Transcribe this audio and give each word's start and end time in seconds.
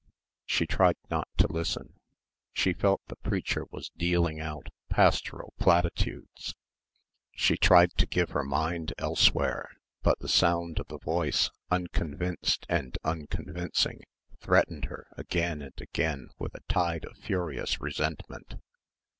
She 0.47 0.65
tried 0.65 0.95
not 1.11 1.27
to 1.37 1.45
listen. 1.53 1.99
She 2.53 2.73
felt 2.73 3.01
the 3.07 3.17
preacher 3.17 3.65
was 3.69 3.91
dealing 3.95 4.39
out 4.39 4.69
"pastoral 4.89 5.53
platitudes." 5.59 6.55
She 7.35 7.55
tried 7.55 7.95
to 7.97 8.07
give 8.07 8.31
her 8.31 8.43
mind 8.43 8.95
elsewhere; 8.97 9.69
but 10.01 10.17
the 10.17 10.27
sound 10.27 10.79
of 10.79 10.87
the 10.87 10.97
voice, 10.97 11.51
unconvinced 11.69 12.65
and 12.67 12.97
unconvincing 13.03 14.01
threatened 14.39 14.85
her 14.85 15.05
again 15.17 15.61
and 15.61 15.79
again 15.79 16.31
with 16.39 16.55
a 16.55 16.61
tide 16.67 17.05
of 17.05 17.15
furious 17.17 17.79
resentment. 17.79 18.55